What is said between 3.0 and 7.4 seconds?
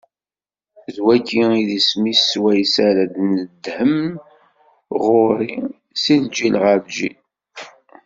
d-tneddhem ɣur-i, si lǧil ɣer lǧil.